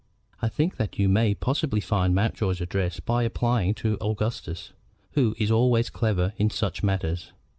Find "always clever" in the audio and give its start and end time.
5.51-6.33